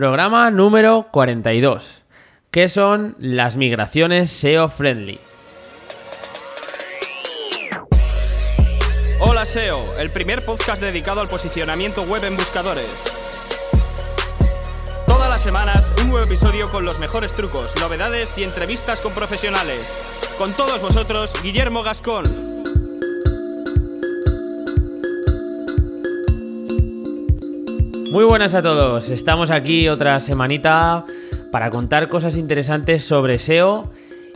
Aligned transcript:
Programa 0.00 0.50
número 0.50 1.08
42. 1.10 2.00
¿Qué 2.50 2.70
son 2.70 3.16
las 3.18 3.58
migraciones 3.58 4.30
SEO 4.30 4.70
friendly? 4.70 5.20
Hola 9.20 9.44
SEO, 9.44 9.78
el 10.00 10.10
primer 10.10 10.42
podcast 10.42 10.80
dedicado 10.80 11.20
al 11.20 11.26
posicionamiento 11.26 12.04
web 12.04 12.24
en 12.24 12.34
buscadores. 12.34 13.12
Todas 15.06 15.28
las 15.28 15.42
semanas 15.42 15.92
un 16.00 16.08
nuevo 16.08 16.24
episodio 16.24 16.64
con 16.72 16.86
los 16.86 16.98
mejores 16.98 17.32
trucos, 17.32 17.70
novedades 17.78 18.32
y 18.38 18.44
entrevistas 18.44 19.00
con 19.00 19.12
profesionales. 19.12 20.32
Con 20.38 20.50
todos 20.54 20.80
vosotros, 20.80 21.30
Guillermo 21.42 21.82
Gascón. 21.82 22.49
Muy 28.10 28.24
buenas 28.24 28.54
a 28.54 28.62
todos, 28.62 29.08
estamos 29.08 29.52
aquí 29.52 29.88
otra 29.88 30.18
semanita 30.18 31.04
para 31.52 31.70
contar 31.70 32.08
cosas 32.08 32.36
interesantes 32.36 33.04
sobre 33.04 33.38
SEO 33.38 33.88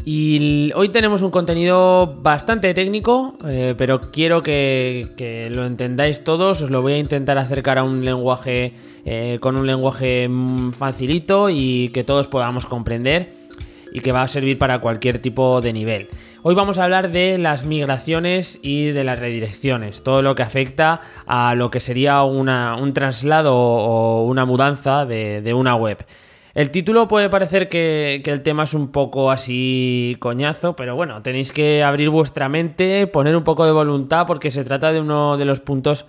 y 0.04 0.70
hoy 0.76 0.90
tenemos 0.90 1.22
un 1.22 1.32
contenido 1.32 2.14
bastante 2.22 2.72
técnico, 2.72 3.36
eh, 3.44 3.74
pero 3.76 4.12
quiero 4.12 4.42
que, 4.42 5.50
lo 5.50 5.66
entendáis 5.66 6.22
todos, 6.22 6.62
os 6.62 6.70
lo 6.70 6.82
voy 6.82 6.92
a 6.92 6.98
intentar 6.98 7.36
acercar 7.36 7.78
a 7.78 7.82
un 7.82 8.04
lenguaje 8.04 8.74
eh, 9.04 9.38
con 9.40 9.56
un 9.56 9.66
lenguaje 9.66 10.28
mm, 10.28 10.70
facilito 10.70 11.50
y 11.50 11.88
que 11.88 12.04
todos 12.04 12.28
podamos 12.28 12.66
comprender 12.66 13.32
y 13.92 14.00
que 14.00 14.12
va 14.12 14.22
a 14.22 14.28
servir 14.28 14.56
para 14.56 14.80
cualquier 14.80 15.18
tipo 15.18 15.60
de 15.60 15.72
nivel. 15.72 16.08
Hoy 16.46 16.54
vamos 16.54 16.76
a 16.76 16.84
hablar 16.84 17.10
de 17.10 17.38
las 17.38 17.64
migraciones 17.64 18.58
y 18.60 18.88
de 18.88 19.02
las 19.02 19.18
redirecciones, 19.18 20.02
todo 20.02 20.20
lo 20.20 20.34
que 20.34 20.42
afecta 20.42 21.00
a 21.26 21.54
lo 21.54 21.70
que 21.70 21.80
sería 21.80 22.22
un 22.22 22.92
traslado 22.92 23.56
o 23.56 24.24
una 24.24 24.44
mudanza 24.44 25.06
de, 25.06 25.54
una 25.54 25.74
web. 25.74 26.04
El 26.52 26.70
título 26.70 27.08
puede 27.08 27.30
parecer 27.30 27.70
que, 27.70 28.20
el 28.22 28.42
tema 28.42 28.64
es 28.64 28.74
un 28.74 28.92
poco 28.92 29.30
así 29.30 30.18
coñazo, 30.20 30.76
pero 30.76 30.94
bueno, 30.94 31.22
tenéis 31.22 31.50
que 31.50 31.82
abrir 31.82 32.10
vuestra 32.10 32.50
mente, 32.50 33.06
poner 33.06 33.34
un 33.36 33.44
poco 33.44 33.64
de 33.64 33.72
voluntad 33.72 34.26
porque 34.26 34.50
se 34.50 34.64
trata 34.64 34.92
de 34.92 35.00
uno 35.00 35.38
de 35.38 35.46
los 35.46 35.60
puntos 35.60 36.04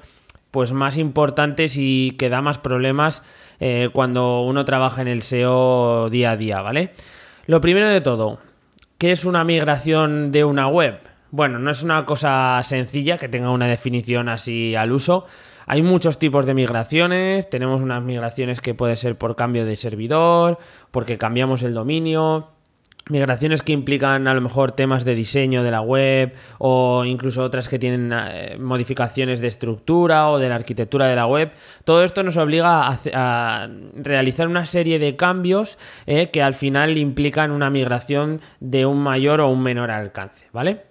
pues 0.52 0.74
más 0.74 0.98
importantes 0.98 1.78
y 1.78 2.12
que 2.20 2.28
da 2.28 2.42
más 2.42 2.58
problemas 2.58 3.24
eh, 3.62 3.88
cuando 3.94 4.42
uno 4.42 4.66
trabaja 4.66 5.02
en 5.02 5.08
el 5.08 5.22
SEO 5.22 6.10
día 6.10 6.32
a 6.32 6.36
día, 6.36 6.62
¿vale? 6.62 6.92
Lo 7.48 7.62
primero 7.62 7.88
de 7.88 8.02
todo, 8.02 8.40
¿Qué 8.98 9.12
es 9.12 9.26
una 9.26 9.44
migración 9.44 10.32
de 10.32 10.46
una 10.46 10.70
web? 10.70 11.02
Bueno, 11.30 11.60
no 11.60 11.70
es 11.70 11.84
una 11.84 12.06
cosa 12.06 12.62
sencilla 12.64 13.18
que 13.18 13.28
tenga 13.28 13.50
una 13.50 13.68
definición 13.68 14.30
así 14.30 14.74
al 14.74 14.94
uso. 14.94 15.26
Hay 15.66 15.82
muchos 15.82 16.18
tipos 16.18 16.46
de 16.46 16.54
migraciones. 16.54 17.50
Tenemos 17.50 17.82
unas 17.82 18.02
migraciones 18.02 18.62
que 18.62 18.74
puede 18.74 18.96
ser 18.96 19.18
por 19.18 19.36
cambio 19.36 19.66
de 19.66 19.76
servidor, 19.76 20.60
porque 20.92 21.18
cambiamos 21.18 21.64
el 21.64 21.74
dominio, 21.74 22.55
migraciones 23.10 23.62
que 23.62 23.72
implican 23.72 24.28
a 24.28 24.34
lo 24.34 24.42
mejor 24.42 24.72
temas 24.72 25.06
de 25.06 25.14
diseño 25.14 25.64
de 25.64 25.72
la 25.72 25.82
web 25.82 26.34
o 26.58 27.06
incluso 27.06 27.44
otras 27.44 27.70
que 27.70 27.78
tienen 27.78 28.12
eh, 28.14 28.58
modificaciones 28.60 29.40
de 29.42 29.48
estructura 29.48 30.30
o 30.30 30.40
de 30.40 30.50
la 30.50 30.56
arquitectura 30.56 31.08
de 31.08 31.16
la 31.16 31.28
web. 31.28 31.52
Todo 31.84 32.04
esto 32.04 32.24
nos 32.24 32.38
obliga 32.38 32.88
a, 32.88 33.70
realizar 33.96 34.48
una 34.48 34.66
serie 34.66 34.98
de 34.98 35.16
cambios 35.16 35.78
eh, 36.08 36.32
que 36.32 36.42
al 36.42 36.56
final 36.56 36.98
implican 36.98 37.52
una 37.52 37.70
migración 37.70 38.42
de 38.60 38.86
un 38.86 39.02
mayor 39.02 39.42
o 39.42 39.50
un 39.50 39.62
menor 39.62 39.92
alcance, 39.92 40.48
¿vale? 40.52 40.86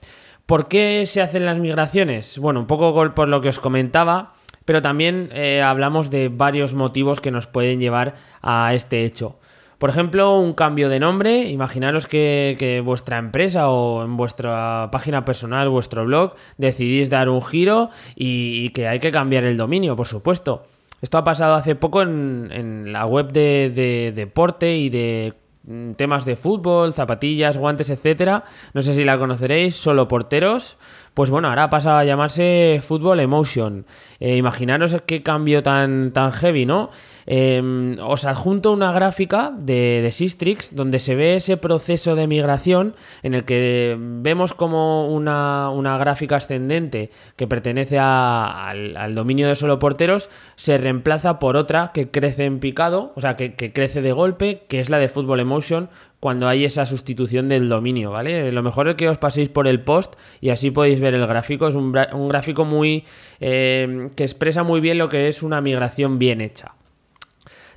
¿Por 0.47 0.69
qué 0.69 1.05
se 1.07 1.23
hacen 1.23 1.47
las 1.47 1.59
migraciones? 1.59 2.39
Bueno, 2.39 2.61
un 2.61 2.67
poco 2.67 3.15
por 3.15 3.29
lo 3.29 3.41
que 3.41 3.49
os 3.49 3.59
comentaba, 3.59 4.35
pero 4.65 4.83
también 4.83 5.31
eh, 5.33 5.63
hablamos 5.63 6.11
de 6.11 6.29
varios 6.29 6.75
motivos 6.75 7.21
que 7.21 7.31
nos 7.31 7.47
pueden 7.47 7.81
llevar 7.81 8.15
a 8.43 8.75
este 8.75 9.05
hecho. 9.05 9.39
Por 9.85 9.91
ejemplo, 9.91 10.39
un 10.39 10.55
cambio 10.55 10.89
de 10.89 10.99
nombre. 10.99 11.51
Imaginaros 11.51 12.07
que, 12.07 12.81
vuestra 12.83 13.19
empresa 13.19 13.69
o 13.69 14.03
en 14.03 14.17
vuestra 14.17 14.89
página 14.91 15.27
personal, 15.27 15.69
vuestro 15.69 16.07
blog, 16.07 16.37
decidís 16.57 17.11
dar 17.11 17.29
un 17.29 17.43
giro 17.43 17.91
y, 18.17 18.71
que 18.71 18.89
hay 18.89 18.99
que 18.99 19.11
cambiar 19.11 19.45
el 19.45 19.59
dominio, 19.59 19.95
por 19.95 20.07
supuesto. 20.07 20.63
Esto 21.03 21.19
ha 21.19 21.25
pasado 21.25 21.55
hace 21.55 21.75
poco 21.75 22.01
en, 22.01 22.95
la 22.95 23.05
web 23.05 23.31
de, 23.31 24.11
deporte 24.17 24.75
y 24.75 24.89
de 24.89 25.35
mm, 25.65 25.91
temas 25.93 26.25
de 26.25 26.37
fútbol, 26.37 26.95
zapatillas, 26.95 27.59
guantes, 27.59 27.91
etcétera. 27.91 28.45
No 28.73 28.81
sé 28.81 28.95
si 28.95 29.05
la 29.05 29.19
conoceréis, 29.19 29.77
solo 29.77 30.09
porteros. 30.09 30.79
Pues 31.13 31.29
bueno, 31.29 31.49
ahora 31.49 31.69
pasa 31.69 31.99
a 31.99 32.05
llamarse 32.05 32.81
Football 32.83 33.21
Emotion. 33.21 33.85
Eh, 34.19 34.37
imaginaros 34.37 34.97
qué 35.05 35.23
cambio 35.23 35.63
tan, 35.63 36.11
tan 36.13 36.33
heavy, 36.33 36.65
¿no? 36.65 36.89
Em, 37.27 37.97
os 38.01 38.25
adjunto 38.25 38.73
una 38.73 38.93
gráfica 38.93 39.53
de, 39.57 40.01
de 40.03 40.13
Sistrix 40.13 40.75
donde 40.75 40.99
se 40.99 41.15
ve 41.15 41.37
ese 41.37 41.57
proceso 41.57 42.17
de 42.17 42.27
migración 42.27 42.95
en 43.23 43.35
el 43.35 43.45
que 43.45 43.97
vemos 43.99 44.53
como 44.53 45.09
una, 45.09 45.99
gráfica 45.99 46.37
ascendente 46.37 47.11
que 47.37 47.47
pertenece 47.47 47.99
al, 47.99 49.15
dominio 49.15 49.49
de 49.49 49.55
solo 49.55 49.79
porteros 49.79 50.29
se 50.57 50.77
reemplaza 50.77 51.39
por 51.39 51.57
otra 51.57 51.93
que 51.95 52.11
crece 52.11 52.45
en 52.45 52.59
picado, 52.59 53.13
o 53.17 53.21
sea, 53.21 53.37
que, 53.37 53.55
crece 53.55 54.03
de 54.03 54.13
golpe, 54.13 54.65
que 54.69 54.81
es 54.81 54.91
la 54.91 54.99
de 54.99 55.09
Football 55.09 55.41
Emotion, 55.41 55.89
cuando 56.21 56.49
hay 56.49 56.65
esa 56.65 56.87
sustitución 56.87 57.49
del 57.49 57.69
dominio, 57.69 58.11
¿vale? 58.11 58.51
Lo 58.51 58.63
mejor 58.63 58.89
es 58.89 58.95
que 58.95 59.09
os 59.09 59.19
paséis 59.19 59.49
por 59.49 59.67
el 59.67 59.81
post 59.81 60.15
y 60.41 60.51
así 60.51 60.71
podéis 60.71 61.01
ver 61.01 61.15
el 61.15 61.27
gráfico. 61.27 61.69
Es 61.69 61.75
un, 61.75 61.93
gráfico 61.93 62.65
muy. 62.65 63.05
Eh, 63.41 64.09
que 64.17 64.25
expresa 64.25 64.63
muy 64.63 64.81
bien 64.81 64.97
lo 64.97 65.11
que 65.11 65.29
es 65.29 65.43
una 65.43 65.61
migración 65.61 66.19
bien 66.19 66.41
hecha. 66.41 66.73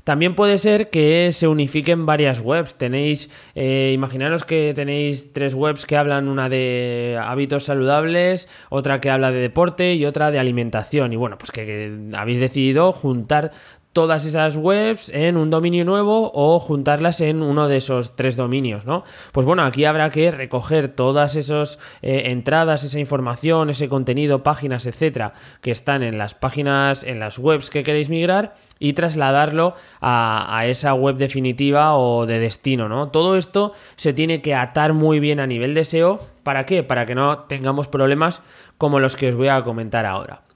También 0.07 0.35
puede 0.35 0.57
ser 0.57 0.89
que 0.89 1.33
se 1.33 1.49
unifiquen 1.49 2.05
varias 2.05 2.39
webs. 2.39 2.75
Tenéis, 2.75 3.29
eh, 3.55 3.91
imaginaros 3.93 4.45
que 4.45 4.71
tenéis 4.73 5.33
tres 5.33 5.53
webs 5.53 5.85
que 5.85 5.97
hablan 5.97 6.29
una 6.29 6.47
de 6.47 7.19
hábitos 7.21 7.65
saludables, 7.65 8.47
otra 8.69 9.01
que 9.01 9.09
habla 9.09 9.33
de 9.33 9.41
deporte 9.41 9.95
y 9.95 10.05
otra 10.05 10.31
de 10.31 10.39
alimentación. 10.39 11.11
Y 11.11 11.17
bueno, 11.17 11.37
pues 11.37 11.51
que 11.51 11.91
habéis 12.13 12.39
decidido 12.39 12.93
juntar 12.93 13.51
todas 13.97 14.25
esas 14.25 14.55
webs 14.57 15.09
en 15.09 15.37
un 15.37 15.49
dominio 15.49 15.83
nuevo 15.83 16.29
o 16.35 16.59
juntarlas 16.59 17.19
en 17.19 17.41
uno 17.41 17.67
de 17.67 17.77
esos 17.77 18.15
tres 18.15 18.35
dominios, 18.35 18.85
¿no? 18.85 19.03
Pues 19.31 19.43
bueno, 19.43 19.63
aquí 19.63 19.85
habrá 19.85 20.11
que 20.11 20.29
recoger 20.29 20.89
todas 20.89 21.35
esas 21.35 21.79
eh, 22.03 22.25
entradas, 22.25 22.83
esa 22.83 22.99
información, 22.99 23.71
ese 23.71 23.89
contenido, 23.89 24.43
páginas, 24.43 24.85
etcétera, 24.85 25.33
que 25.61 25.71
están 25.71 26.03
en 26.03 26.19
las 26.19 26.35
páginas, 26.35 27.03
en 27.03 27.19
las 27.19 27.39
webs 27.39 27.71
que 27.71 27.81
queréis 27.81 28.09
migrar 28.09 28.53
y 28.77 28.93
trasladarlo 28.93 29.73
a, 29.99 30.61
esa 30.67 30.93
web 30.93 31.15
definitiva 31.15 31.97
o 31.97 32.27
de 32.27 32.37
destino, 32.37 32.87
¿no? 32.87 33.07
Todo 33.07 33.35
esto 33.35 33.73
se 33.95 34.13
tiene 34.13 34.43
que 34.43 34.53
atar 34.53 34.93
muy 34.93 35.19
bien 35.19 35.39
a 35.39 35.47
nivel 35.47 35.73
de 35.73 35.83
SEO. 35.83 36.19
¿Para 36.43 36.67
qué? 36.67 36.83
Para 36.83 37.07
que 37.07 37.15
no 37.15 37.45
tengamos 37.45 37.87
problemas 37.87 38.43
como 38.77 38.99
los 38.99 39.15
que 39.15 39.29
os 39.29 39.35
voy 39.35 39.47
a 39.47 39.63
comentar 39.63 40.05
ahora. 40.05 40.46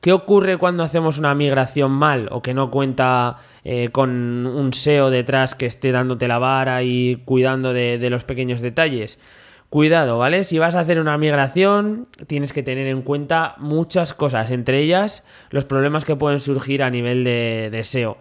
¿Qué 0.00 0.12
ocurre 0.12 0.58
cuando 0.58 0.84
hacemos 0.84 1.18
una 1.18 1.34
migración 1.34 1.90
mal 1.90 2.28
o 2.30 2.40
que 2.40 2.54
no 2.54 2.70
cuenta 2.70 3.38
eh, 3.64 3.88
con 3.90 4.46
un 4.46 4.72
SEO 4.72 5.10
detrás 5.10 5.56
que 5.56 5.66
esté 5.66 5.90
dándote 5.90 6.28
la 6.28 6.38
vara 6.38 6.84
y 6.84 7.16
cuidando 7.24 7.72
de, 7.72 8.08
los 8.08 8.22
pequeños 8.22 8.60
detalles? 8.60 9.18
Cuidado, 9.70 10.16
¿vale? 10.16 10.44
Si 10.44 10.58
vas 10.58 10.76
a 10.76 10.80
hacer 10.80 11.00
una 11.00 11.18
migración, 11.18 12.06
tienes 12.28 12.52
que 12.52 12.62
tener 12.62 12.86
en 12.86 13.02
cuenta 13.02 13.56
muchas 13.58 14.14
cosas, 14.14 14.52
entre 14.52 14.78
ellas 14.78 15.24
los 15.50 15.64
problemas 15.64 16.04
que 16.04 16.16
pueden 16.16 16.38
surgir 16.38 16.84
a 16.84 16.90
nivel 16.90 17.24
de, 17.24 17.80
SEO. 17.82 18.18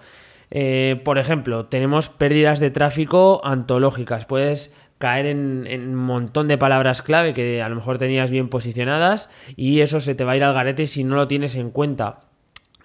Eh, 0.50 1.00
por 1.06 1.20
ejemplo, 1.20 1.66
tenemos 1.66 2.10
pérdidas 2.10 2.60
de 2.60 2.72
tráfico 2.72 3.40
antológicas. 3.44 4.26
Puedes 4.26 4.74
caer 4.98 5.26
en, 5.28 5.68
un 5.68 5.96
montón 5.96 6.48
de 6.48 6.58
palabras 6.58 7.02
clave 7.02 7.34
que 7.34 7.62
a 7.62 7.70
lo 7.70 7.76
mejor 7.76 7.98
tenías 7.98 8.32
bien 8.32 8.50
posicionadas 8.50 9.30
y 9.56 9.82
eso 9.82 10.02
se 10.02 10.16
te 10.16 10.24
va 10.24 10.34
a 10.34 10.38
ir 10.38 10.44
al 10.44 10.54
garete 10.54 10.88
si 10.88 11.04
no 11.04 11.16
lo 11.16 11.28
tienes 11.28 11.56
en 11.56 11.72
cuenta. 11.72 12.27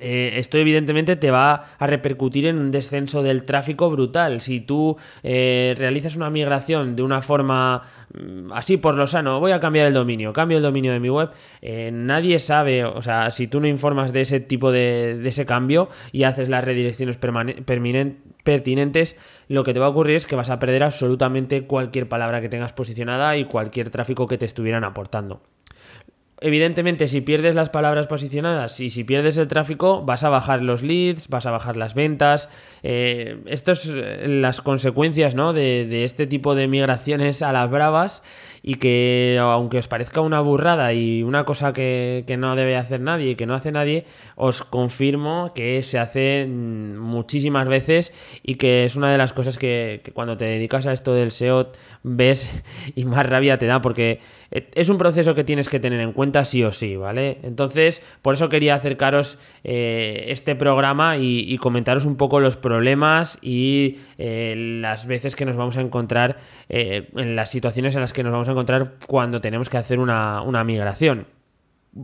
Eh, 0.05 0.41
esto 0.41 0.59
evidentemente 0.59 1.15
te 1.15 1.31
va 1.31 1.77
a 1.79 1.87
repercutir 1.87 2.47
en 2.47 2.59
un 2.59 2.73
descenso 2.73 3.23
del 3.23 3.45
tráfico 3.45 3.89
brutal. 3.89 4.41
Si 4.41 4.61
tú 4.61 4.97
eh, 5.23 5.75
realizas 5.79 6.17
una 6.17 6.29
migración 6.29 6.97
de 6.97 7.05
una 7.05 7.23
forma 7.23 7.85
mm, 8.13 8.53
así 8.53 8.79
por 8.79 8.97
lo 8.97 9.07
sano, 9.07 9.39
voy 9.39 9.53
a 9.53 9.61
cambiar 9.61 9.87
el 9.87 9.95
dominio, 9.95 10.33
cambio 10.33 10.57
el 10.57 10.65
dominio 10.65 10.93
de 10.93 10.99
mi 10.99 11.09
web, 11.09 11.31
eh, 11.61 11.91
nadie 11.93 12.41
sabe, 12.41 12.85
o 12.85 13.01
sea, 13.01 13.31
si 13.31 13.47
tú 13.47 13.61
no 13.61 13.69
informas 13.69 14.13
de 14.13 14.23
ese 14.23 14.41
tipo 14.41 14.73
de, 14.73 15.19
de 15.19 15.29
ese 15.29 15.47
cambio 15.47 15.89
y 16.11 16.25
haces 16.25 16.49
las 16.49 16.65
redirecciones 16.65 17.17
pertinentes, 17.17 19.17
lo 19.47 19.63
que 19.63 19.73
te 19.73 19.79
va 19.79 19.87
a 19.87 19.91
ocurrir 19.91 20.17
es 20.17 20.27
que 20.27 20.35
vas 20.35 20.51
a 20.51 20.59
perder 20.59 20.83
absolutamente 20.83 21.69
cualquier 21.69 22.09
palabra 22.09 22.41
que 22.41 22.49
tengas 22.49 22.73
posicionada 22.73 23.37
y 23.37 23.45
cualquier 23.45 23.91
tráfico 23.91 24.27
que 24.27 24.37
te 24.37 24.47
estuvieran 24.47 24.83
aportando. 24.83 25.43
Evidentemente, 26.43 27.09
si 27.09 27.21
pierdes 27.21 27.55
las 27.55 27.71
palabras 27.71 28.07
posicionadas 28.07 28.81
y 28.81 28.91
si 28.91 29.05
pierdes 29.05 29.37
el 29.37 29.49
tráfico, 29.49 30.03
vas 30.05 30.25
a 30.25 30.29
bajar 30.29 30.63
los 30.63 30.83
leads, 30.83 31.29
vas 31.29 31.47
a 31.47 31.51
bajar 31.51 31.77
las 31.77 31.95
ventas. 31.95 32.49
Eh, 32.83 33.39
Estas 33.47 33.81
son 33.81 34.01
eh, 34.03 34.27
las 34.29 34.61
consecuencias 34.61 35.35
¿no? 35.35 35.53
de, 35.53 35.87
de 35.87 36.05
este 36.05 36.27
tipo 36.27 36.55
de 36.55 36.69
migraciones 36.69 37.43
a 37.43 37.53
las 37.53 37.71
bravas 37.71 38.23
y 38.63 38.77
que 38.77 39.39
aunque 39.41 39.79
os 39.79 39.89
parezca 39.89 40.21
una 40.21 40.41
burrada 40.41 40.93
y 40.93 41.23
una 41.23 41.45
cosa 41.45 41.73
que, 41.73 42.25
que, 42.27 42.37
no 42.37 42.55
debe 42.57 42.77
hacer 42.77 43.01
nadie 43.01 43.31
y 43.31 43.35
que 43.35 43.47
no 43.47 43.55
hace 43.55 43.73
nadie, 43.73 44.07
os 44.37 44.63
confirmo 44.63 45.53
que 45.55 45.83
se 45.83 45.99
hace 45.99 46.47
mm, 46.47 46.99
muchísimas 46.99 47.69
veces 47.69 48.13
y 48.43 48.55
que 48.57 48.85
es 48.85 48.97
una 48.97 49.11
de 49.11 49.19
las 49.19 49.33
cosas 49.33 49.59
que, 49.59 50.03
cuando 50.15 50.37
te 50.37 50.45
dedicas 50.45 50.87
a 50.87 50.93
esto 50.93 51.15
del 51.15 51.31
SEO 51.31 51.73
ves 52.03 52.51
y 52.95 53.05
más 53.05 53.27
rabia 53.27 53.59
te 53.59 53.67
da 53.67 53.83
porque 53.83 54.21
es 54.51 54.89
un 54.91 54.99
proceso 54.99 55.35
que 55.35 55.45
tienes 55.45 55.69
que 55.69 55.81
tener 55.81 56.01
en 56.01 56.13
cuenta 56.13 56.45
sí 56.45 56.63
o 56.63 56.73
sí, 56.73 56.97
¿vale? 56.97 57.39
Entonces, 57.43 58.03
por 58.21 58.35
eso 58.35 58.51
quería 58.51 58.75
acercaros 58.75 59.39
eh, 59.65 60.27
este 60.29 60.55
programa 60.55 61.17
y, 61.17 61.41
y, 61.49 61.57
comentaros 61.57 62.05
un 62.05 62.17
poco 62.17 62.39
los 62.39 62.57
problemas 62.57 63.39
y 63.41 63.99
eh, 64.19 64.55
las 64.81 65.07
veces 65.07 65.37
que 65.37 65.47
nos 65.47 65.57
vamos 65.57 65.79
a 65.79 65.81
encontrar, 65.81 66.39
eh, 66.69 67.09
en 67.17 67.37
las 67.37 67.51
situaciones 67.51 67.95
en 67.95 68.03
las 68.03 68.13
que 68.13 68.23
nos 68.23 68.33
vamos 68.33 68.49
a 68.49 68.52
encontrar 68.53 68.95
cuando 69.07 69.41
tenemos 69.41 69.69
que 69.69 69.79
hacer 69.79 69.99
una, 69.99 70.43
una 70.43 70.65
migración. 70.65 71.27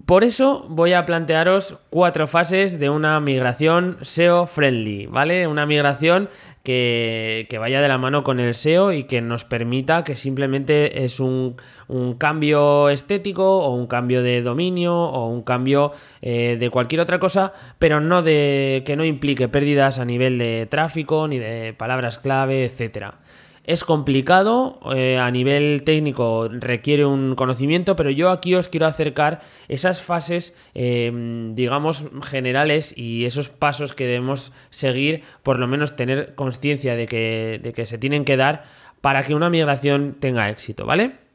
Por 0.04 0.22
eso 0.22 0.66
voy 0.68 0.92
a 0.92 1.06
plantearos 1.06 1.78
cuatro 1.88 2.26
fases 2.26 2.78
de 2.78 2.90
una 2.90 3.18
migración 3.20 3.96
SEO 4.02 4.46
friendly, 4.46 5.06
¿vale? 5.06 5.46
Una 5.46 5.64
migración 5.64 6.28
que, 6.62 7.46
que, 7.48 7.56
vaya 7.56 7.80
de 7.80 7.88
la 7.88 7.96
mano 7.96 8.22
con 8.22 8.38
el 8.38 8.54
SEO 8.54 8.92
y 8.92 9.04
que 9.04 9.22
nos 9.22 9.46
permita 9.46 10.04
que 10.04 10.14
simplemente 10.14 11.04
es 11.04 11.20
un, 11.20 11.56
un 11.86 12.18
cambio 12.18 12.90
estético 12.90 13.60
o 13.60 13.74
un 13.74 13.86
cambio 13.86 14.22
de 14.22 14.42
dominio 14.42 14.94
o 14.94 15.26
un 15.28 15.40
cambio 15.42 15.92
eh, 16.20 16.58
de 16.60 16.68
cualquier 16.68 17.00
otra 17.00 17.18
cosa, 17.18 17.54
pero 17.78 18.02
no 18.02 18.20
de 18.20 18.82
que 18.84 18.94
no 18.94 19.06
implique 19.06 19.48
pérdidas 19.48 19.98
a 19.98 20.04
nivel 20.04 20.36
de 20.36 20.66
tráfico 20.66 21.26
ni 21.28 21.38
de 21.38 21.72
palabras 21.72 22.18
clave, 22.18 22.66
etcétera. 22.66 23.14
Es 23.68 23.84
complicado, 23.84 24.80
eh, 24.96 25.18
a 25.18 25.30
nivel 25.30 25.82
técnico 25.84 26.48
requiere 26.48 27.04
un 27.04 27.34
conocimiento, 27.34 27.96
pero 27.96 28.08
yo 28.08 28.30
aquí 28.30 28.54
os 28.54 28.68
quiero 28.68 28.86
acercar 28.86 29.42
esas 29.68 30.00
fases, 30.00 30.54
eh, 30.74 31.12
digamos, 31.52 32.06
generales 32.22 32.94
y 32.96 33.26
esos 33.26 33.50
pasos 33.50 33.92
que 33.92 34.06
debemos 34.06 34.52
seguir, 34.70 35.22
por 35.42 35.58
lo 35.58 35.66
menos 35.66 35.96
tener 35.96 36.34
conciencia 36.34 36.96
de 36.96 37.04
que, 37.04 37.60
de 37.62 37.74
que 37.74 37.84
se 37.84 37.98
tienen 37.98 38.24
que 38.24 38.38
dar 38.38 38.64
para 39.02 39.22
que 39.22 39.34
una 39.34 39.50
migración 39.50 40.16
tenga 40.18 40.48
éxito, 40.48 40.86
¿vale? 40.86 41.27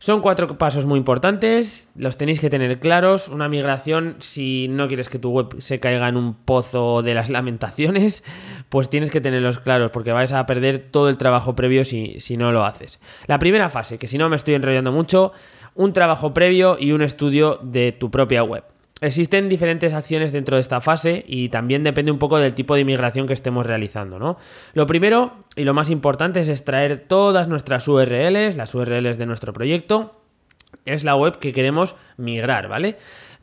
Son 0.00 0.20
cuatro 0.20 0.58
pasos 0.58 0.86
muy 0.86 0.96
importantes, 0.96 1.90
los 1.96 2.16
tenéis 2.16 2.38
que 2.38 2.50
tener 2.50 2.78
claros. 2.78 3.26
Una 3.26 3.48
migración, 3.48 4.14
si 4.20 4.68
no 4.68 4.86
quieres 4.86 5.08
que 5.08 5.18
tu 5.18 5.30
web 5.30 5.60
se 5.60 5.80
caiga 5.80 6.08
en 6.08 6.16
un 6.16 6.34
pozo 6.34 7.02
de 7.02 7.14
las 7.14 7.30
lamentaciones, 7.30 8.22
pues 8.68 8.88
tienes 8.88 9.10
que 9.10 9.20
tenerlos 9.20 9.58
claros 9.58 9.90
porque 9.90 10.12
vais 10.12 10.32
a 10.32 10.46
perder 10.46 10.78
todo 10.78 11.08
el 11.08 11.16
trabajo 11.16 11.56
previo 11.56 11.84
si, 11.84 12.20
si 12.20 12.36
no 12.36 12.52
lo 12.52 12.64
haces. 12.64 13.00
La 13.26 13.40
primera 13.40 13.70
fase, 13.70 13.98
que 13.98 14.06
si 14.06 14.18
no 14.18 14.28
me 14.28 14.36
estoy 14.36 14.54
enrollando 14.54 14.92
mucho, 14.92 15.32
un 15.74 15.92
trabajo 15.92 16.32
previo 16.32 16.76
y 16.78 16.92
un 16.92 17.02
estudio 17.02 17.58
de 17.62 17.90
tu 17.90 18.08
propia 18.08 18.44
web. 18.44 18.62
Existen 19.00 19.48
diferentes 19.48 19.94
acciones 19.94 20.32
dentro 20.32 20.56
de 20.56 20.60
esta 20.60 20.80
fase 20.80 21.24
y 21.28 21.50
también 21.50 21.84
depende 21.84 22.10
un 22.10 22.18
poco 22.18 22.38
del 22.38 22.54
tipo 22.54 22.74
de 22.74 22.80
inmigración 22.80 23.28
que 23.28 23.32
estemos 23.32 23.64
realizando, 23.64 24.18
¿no? 24.18 24.38
Lo 24.74 24.86
primero 24.86 25.44
y 25.58 25.64
lo 25.64 25.74
más 25.74 25.90
importante 25.90 26.40
es 26.40 26.48
extraer 26.48 26.98
todas 26.98 27.48
nuestras 27.48 27.88
URLs, 27.88 28.56
las 28.56 28.74
URLs 28.74 29.18
de 29.18 29.26
nuestro 29.26 29.52
proyecto, 29.52 30.14
es 30.84 31.02
la 31.02 31.16
web 31.16 31.38
que 31.38 31.52
queremos 31.52 31.96
migrar, 32.16 32.68
¿vale? 32.68 32.96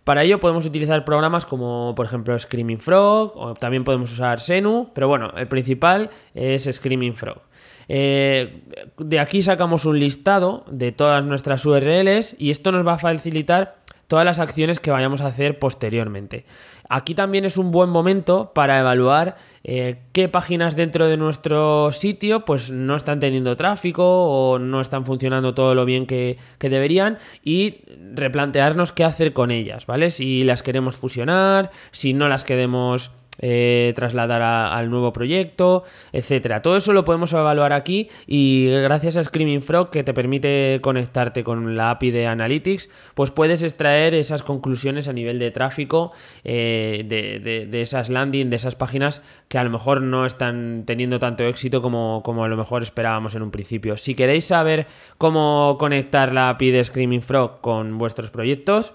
Para 0.06 0.24
ello 0.24 0.40
podemos 0.40 0.66
utilizar 0.66 1.04
programas 1.04 1.46
como 1.46 1.94
por 1.96 2.06
ejemplo 2.06 2.38
Screaming 2.38 2.80
Frog 2.80 3.34
o 3.36 3.54
también 3.56 3.84
podemos 3.84 4.14
usar 4.14 4.40
Senu, 4.40 4.92
pero 4.94 5.08
bueno, 5.08 5.34
el 5.36 5.48
principal 5.48 6.10
es 6.34 6.70
Screaming 6.72 7.16
Frog. 7.16 7.42
Eh, 7.88 8.62
de 8.98 9.20
aquí 9.20 9.42
sacamos 9.42 9.86
un 9.86 10.00
listado 10.00 10.64
de 10.70 10.92
todas 10.92 11.24
nuestras 11.24 11.66
URLs 11.66 12.36
y 12.38 12.52
esto 12.52 12.72
nos 12.72 12.86
va 12.86 12.94
a 12.94 12.98
facilitar 12.98 13.78
todas 14.07 14.25
las 14.25 14.40
acciones 14.40 14.80
que 14.80 14.92
vayamos 14.92 15.22
a 15.22 15.28
hacer 15.28 15.60
posteriormente. 15.60 16.46
Aquí 16.88 17.16
también 17.16 17.46
es 17.46 17.57
un 17.57 17.72
buen 17.72 17.90
momento 17.90 18.52
para 18.54 18.80
evaluar 18.80 19.38
eh, 19.63 19.98
qué 20.12 20.30
páginas 20.30 20.75
dentro 20.75 21.07
de 21.07 21.18
nuestro 21.18 21.92
sitio 21.92 22.46
pues 22.46 22.69
no 22.69 22.96
están 22.96 23.19
teniendo 23.19 23.57
tráfico 23.57 24.04
o 24.04 24.60
no 24.60 24.81
están 24.81 25.04
funcionando 25.04 25.56
todo 25.56 25.74
lo 25.74 25.86
bien 25.86 26.06
que, 26.06 26.38
que 26.60 26.69
deberían 26.69 27.18
y 27.44 27.80
replantearnos 28.13 28.92
qué 28.92 29.04
hacer 29.04 29.34
con 29.34 29.50
ellas, 29.50 29.88
¿vale? 29.88 30.12
Si 30.12 30.44
las 30.44 30.62
queremos 30.62 30.98
fusionar, 30.98 31.72
si 31.92 32.13
no 32.13 32.30
las 32.30 32.44
queremos 32.44 33.12
eh, 33.40 33.94
trasladar 33.96 34.42
al 34.42 34.90
nuevo 34.90 35.14
proyecto, 35.14 35.84
etcétera. 36.12 36.62
Todo 36.62 36.78
eso 36.78 36.94
lo 36.94 37.06
podemos 37.06 37.32
evaluar 37.34 37.74
aquí 37.74 38.10
y 38.28 38.68
gracias 38.70 39.18
a 39.18 39.24
Screaming 39.24 39.62
Frog 39.62 39.90
que 39.90 40.04
te 40.04 40.14
permite 40.14 40.80
conectarte 40.82 41.44
con 41.44 41.76
la 41.76 41.92
API 41.92 42.12
de 42.12 42.28
Analytics, 42.28 42.90
pues 43.14 43.32
puedes 43.32 43.64
extraer 43.64 44.14
esas 44.16 44.44
conclusiones 44.44 45.08
a 45.08 45.14
nivel 45.14 45.40
de 45.40 45.52
tráfico 45.52 46.14
eh, 46.44 47.04
de, 47.08 47.82
esas 47.82 48.10
landing, 48.10 48.50
de 48.50 48.56
esas 48.56 48.76
páginas 48.76 49.22
que 49.48 49.58
a 49.58 49.64
lo 49.64 49.70
mejor 49.70 50.02
no 50.02 50.26
están 50.26 50.84
teniendo 50.86 51.20
tanto 51.20 51.44
éxito 51.44 51.81
como, 51.81 52.22
como 52.24 52.44
a 52.44 52.48
lo 52.48 52.58
mejor 52.58 52.84
esperábamos 52.84 53.36
en 53.36 53.42
un 53.42 53.52
principio. 53.52 53.98
Si 53.98 54.16
queréis 54.16 54.46
saber 54.46 54.88
cómo 55.18 55.78
conectar 55.80 56.34
la 56.34 56.50
API 56.50 56.72
de 56.72 56.84
Screaming 56.84 57.22
Frog 57.22 57.62
con 57.62 57.98
vuestros 57.98 58.31
proyectos, 58.31 58.94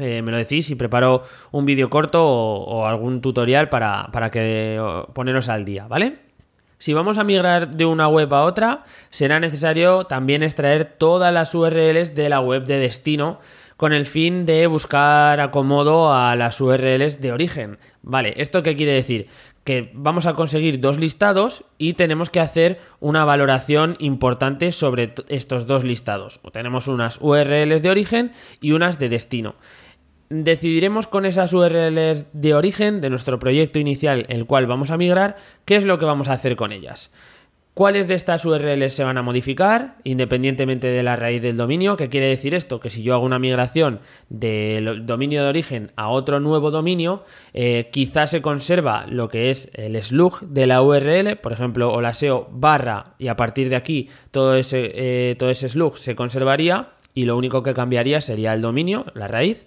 eh, 0.00 0.22
me 0.22 0.30
lo 0.30 0.38
decís 0.38 0.70
y 0.70 0.74
preparo 0.74 1.22
un 1.52 1.66
vídeo 1.66 1.90
corto 1.90 2.24
o, 2.24 2.86
algún 2.86 3.20
tutorial 3.20 3.68
para, 3.68 4.08
para 4.12 4.30
que 4.30 4.80
poneros 5.12 5.48
al 5.48 5.64
día, 5.64 5.86
¿vale? 5.86 6.18
Si 6.78 6.94
vamos 6.94 7.18
a 7.18 7.24
migrar 7.24 7.76
de 7.76 7.84
una 7.84 8.08
web 8.08 8.32
a 8.32 8.44
otra, 8.44 8.84
será 9.10 9.38
necesario 9.38 10.04
también 10.04 10.42
extraer 10.42 10.86
todas 10.86 11.32
las 11.32 11.54
URLs 11.54 12.14
de 12.14 12.30
la 12.30 12.40
web 12.40 12.64
de 12.64 12.78
destino 12.78 13.38
con 13.76 13.92
el 13.92 14.06
fin 14.06 14.46
de 14.46 14.66
buscar 14.66 15.40
acomodo 15.40 16.12
a 16.12 16.36
las 16.36 16.58
URLs 16.60 17.20
de 17.20 17.32
origen. 17.32 17.78
Vale, 18.02 18.32
¿esto 18.36 18.62
qué 18.62 18.76
quiere 18.76 18.92
decir? 18.92 19.28
que 19.64 19.90
vamos 19.94 20.26
a 20.26 20.34
conseguir 20.34 20.80
dos 20.80 20.98
listados 20.98 21.64
y 21.76 21.92
tenemos 21.92 22.30
que 22.30 22.40
hacer 22.40 22.80
una 22.98 23.24
valoración 23.24 23.96
importante 23.98 24.72
sobre 24.72 25.12
estos 25.28 25.66
dos 25.66 25.84
listados. 25.84 26.40
Tenemos 26.52 26.88
unas 26.88 27.18
URLs 27.20 27.82
de 27.82 27.90
origen 27.90 28.32
y 28.60 28.72
unas 28.72 28.98
de 28.98 29.10
destino. 29.10 29.54
Decidiremos 30.32 31.08
con 31.08 31.26
esas 31.26 31.52
URLs 31.52 32.26
de 32.32 32.54
origen 32.54 33.00
de 33.00 33.10
nuestro 33.10 33.40
proyecto 33.40 33.80
inicial, 33.80 34.26
el 34.28 34.46
cual 34.46 34.68
vamos 34.68 34.92
a 34.92 34.96
migrar, 34.96 35.36
qué 35.64 35.74
es 35.74 35.84
lo 35.84 35.98
que 35.98 36.04
vamos 36.04 36.28
a 36.28 36.34
hacer 36.34 36.54
con 36.54 36.70
ellas. 36.70 37.10
¿Cuáles 37.74 38.06
de 38.06 38.14
estas 38.14 38.44
URLs 38.44 38.92
se 38.92 39.02
van 39.02 39.18
a 39.18 39.22
modificar 39.22 39.96
independientemente 40.04 40.86
de 40.86 41.02
la 41.02 41.16
raíz 41.16 41.42
del 41.42 41.56
dominio? 41.56 41.96
¿Qué 41.96 42.08
quiere 42.08 42.26
decir 42.26 42.54
esto? 42.54 42.78
Que 42.78 42.90
si 42.90 43.02
yo 43.02 43.14
hago 43.14 43.24
una 43.24 43.40
migración 43.40 43.98
del 44.28 45.04
dominio 45.04 45.42
de 45.42 45.48
origen 45.48 45.90
a 45.96 46.10
otro 46.10 46.38
nuevo 46.38 46.70
dominio, 46.70 47.24
eh, 47.52 47.88
quizás 47.90 48.30
se 48.30 48.40
conserva 48.40 49.06
lo 49.08 49.28
que 49.28 49.50
es 49.50 49.68
el 49.74 50.00
slug 50.00 50.42
de 50.42 50.68
la 50.68 50.80
URL, 50.80 51.38
por 51.38 51.50
ejemplo, 51.50 51.92
o 51.92 52.00
la 52.00 52.14
SEO 52.14 52.48
barra 52.52 53.14
y 53.18 53.26
a 53.26 53.36
partir 53.36 53.68
de 53.68 53.74
aquí 53.74 54.08
todo 54.30 54.54
ese, 54.54 54.92
eh, 54.94 55.34
todo 55.36 55.50
ese 55.50 55.68
slug 55.68 55.98
se 55.98 56.14
conservaría 56.14 56.90
y 57.14 57.24
lo 57.24 57.36
único 57.36 57.64
que 57.64 57.74
cambiaría 57.74 58.20
sería 58.20 58.52
el 58.52 58.62
dominio, 58.62 59.06
la 59.14 59.26
raíz, 59.26 59.66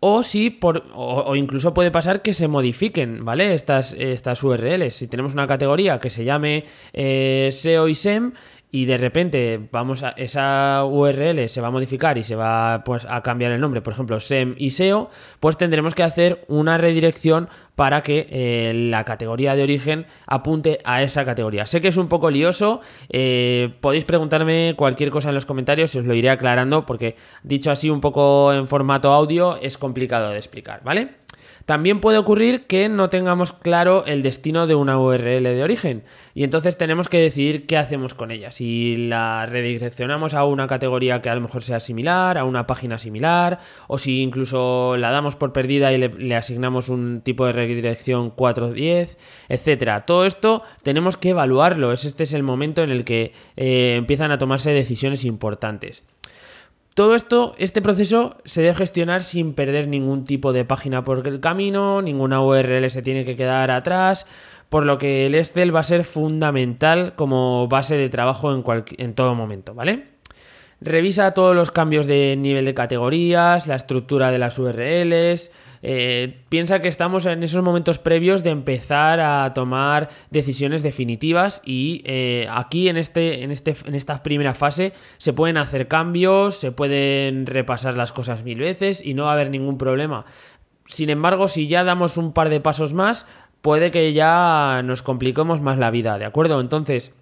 o 0.00 0.22
si 0.22 0.50
por, 0.50 0.84
o, 0.94 1.34
incluso 1.34 1.74
puede 1.74 1.90
pasar 1.90 2.22
que 2.22 2.34
se 2.34 2.46
modifiquen, 2.48 3.24
¿vale? 3.24 3.54
Estas, 3.54 3.94
estas 3.94 4.42
URLs. 4.42 4.94
Si 4.94 5.08
tenemos 5.08 5.32
una 5.32 5.46
categoría 5.46 5.98
que 5.98 6.10
se 6.10 6.24
llame 6.24 6.64
eh, 6.92 7.48
SEO 7.50 7.88
y 7.88 7.94
SEM 7.94 8.32
y 8.70 8.84
de 8.84 8.98
repente 8.98 9.68
vamos 9.72 10.02
a 10.02 10.10
esa 10.10 10.84
URL 10.84 11.48
se 11.48 11.60
va 11.60 11.68
a 11.68 11.70
modificar 11.70 12.18
y 12.18 12.22
se 12.22 12.36
va 12.36 12.82
pues, 12.84 13.06
a 13.08 13.22
cambiar 13.22 13.52
el 13.52 13.60
nombre, 13.60 13.80
por 13.80 13.94
ejemplo, 13.94 14.20
SEM 14.20 14.54
y 14.58 14.70
SEO, 14.70 15.10
pues 15.40 15.56
tendremos 15.56 15.94
que 15.94 16.02
hacer 16.02 16.44
una 16.48 16.76
redirección 16.76 17.48
para 17.74 18.02
que 18.02 18.26
eh, 18.30 18.72
la 18.74 19.04
categoría 19.04 19.54
de 19.54 19.62
origen 19.62 20.06
apunte 20.26 20.80
a 20.84 21.02
esa 21.02 21.24
categoría. 21.24 21.64
Sé 21.64 21.80
que 21.80 21.88
es 21.88 21.96
un 21.96 22.08
poco 22.08 22.30
lioso, 22.30 22.80
eh, 23.08 23.72
podéis 23.80 24.04
preguntarme 24.04 24.74
cualquier 24.76 25.10
cosa 25.10 25.28
en 25.28 25.36
los 25.36 25.46
comentarios 25.46 25.94
y 25.94 26.00
os 26.00 26.04
lo 26.04 26.14
iré 26.14 26.28
aclarando 26.28 26.84
porque 26.84 27.16
dicho 27.42 27.70
así 27.70 27.88
un 27.88 28.00
poco 28.00 28.52
en 28.52 28.66
formato 28.66 29.12
audio 29.12 29.56
es 29.62 29.78
complicado 29.78 30.30
de 30.30 30.38
explicar, 30.38 30.82
¿vale? 30.84 31.27
También 31.68 32.00
puede 32.00 32.16
ocurrir 32.16 32.66
que 32.66 32.88
no 32.88 33.10
tengamos 33.10 33.52
claro 33.52 34.06
el 34.06 34.22
destino 34.22 34.66
de 34.66 34.74
una 34.74 34.98
URL 34.98 35.42
de 35.42 35.62
origen 35.62 36.02
y 36.32 36.44
entonces 36.44 36.78
tenemos 36.78 37.10
que 37.10 37.20
decidir 37.20 37.66
qué 37.66 37.76
hacemos 37.76 38.14
con 38.14 38.30
ella. 38.30 38.50
Si 38.52 38.96
la 38.96 39.44
redireccionamos 39.44 40.32
a 40.32 40.46
una 40.46 40.66
categoría 40.66 41.20
que 41.20 41.28
a 41.28 41.34
lo 41.34 41.42
mejor 41.42 41.62
sea 41.62 41.78
similar, 41.80 42.38
a 42.38 42.44
una 42.44 42.66
página 42.66 42.96
similar, 42.96 43.58
o 43.86 43.98
si 43.98 44.22
incluso 44.22 44.96
la 44.96 45.10
damos 45.10 45.36
por 45.36 45.52
perdida 45.52 45.92
y 45.92 45.98
le, 45.98 46.34
asignamos 46.34 46.88
un 46.88 47.20
tipo 47.20 47.44
de 47.44 47.52
redirección 47.52 48.30
410, 48.30 49.18
etcétera. 49.50 50.06
Todo 50.06 50.24
esto 50.24 50.62
tenemos 50.82 51.18
que 51.18 51.28
evaluarlo. 51.28 51.92
Este 51.92 52.22
es 52.22 52.32
el 52.32 52.44
momento 52.44 52.82
en 52.82 52.90
el 52.90 53.04
que 53.04 53.34
eh, 53.58 53.96
empiezan 53.98 54.32
a 54.32 54.38
tomarse 54.38 54.72
decisiones 54.72 55.26
importantes. 55.26 56.02
Todo 56.98 57.14
esto, 57.14 57.54
este 57.58 57.80
proceso 57.80 58.38
se 58.44 58.60
debe 58.60 58.74
gestionar 58.74 59.22
sin 59.22 59.54
perder 59.54 59.86
ningún 59.86 60.24
tipo 60.24 60.52
de 60.52 60.64
página 60.64 61.04
por 61.04 61.24
el 61.28 61.38
camino, 61.38 62.02
ninguna 62.02 62.42
URL 62.42 62.90
se 62.90 63.02
tiene 63.02 63.24
que 63.24 63.36
quedar 63.36 63.70
atrás, 63.70 64.26
por 64.68 64.84
lo 64.84 64.98
que 64.98 65.24
el 65.26 65.36
Excel 65.36 65.72
va 65.72 65.78
a 65.78 65.84
ser 65.84 66.02
fundamental 66.02 67.14
como 67.14 67.68
base 67.68 67.96
de 67.96 68.08
trabajo 68.08 68.52
en, 68.52 69.14
todo 69.14 69.36
momento, 69.36 69.74
¿vale? 69.74 70.08
Revisa 70.80 71.34
todos 71.34 71.54
los 71.54 71.70
cambios 71.70 72.08
de 72.08 72.34
nivel 72.36 72.64
de 72.64 72.74
categorías, 72.74 73.68
la 73.68 73.76
estructura 73.76 74.32
de 74.32 74.40
las 74.40 74.58
URLs, 74.58 75.52
eh, 75.82 76.42
piensa 76.48 76.80
que 76.80 76.88
estamos 76.88 77.26
en 77.26 77.42
esos 77.42 77.62
momentos 77.62 77.98
previos 77.98 78.42
de 78.42 78.50
empezar 78.50 79.20
a 79.20 79.52
tomar 79.54 80.08
decisiones 80.30 80.82
definitivas 80.82 81.60
y 81.64 82.02
eh, 82.04 82.46
aquí 82.50 82.88
en, 82.88 82.96
este, 82.96 83.42
en, 83.42 83.50
este, 83.50 83.76
en 83.86 83.94
esta 83.94 84.22
primera 84.22 84.54
fase 84.54 84.92
se 85.18 85.32
pueden 85.32 85.56
hacer 85.56 85.88
cambios, 85.88 86.56
se 86.56 86.72
pueden 86.72 87.46
repasar 87.46 87.96
las 87.96 88.12
cosas 88.12 88.44
mil 88.44 88.58
veces 88.58 89.04
y 89.04 89.14
no 89.14 89.24
va 89.24 89.30
a 89.30 89.34
haber 89.34 89.50
ningún 89.50 89.78
problema. 89.78 90.24
Sin 90.86 91.10
embargo, 91.10 91.48
si 91.48 91.68
ya 91.68 91.84
damos 91.84 92.16
un 92.16 92.32
par 92.32 92.48
de 92.48 92.60
pasos 92.60 92.94
más, 92.94 93.26
puede 93.60 93.90
que 93.90 94.12
ya 94.12 94.82
nos 94.84 95.02
compliquemos 95.02 95.60
más 95.60 95.78
la 95.78 95.90
vida, 95.90 96.18
¿de 96.18 96.24
acuerdo? 96.24 96.60
Entonces, 96.60 97.12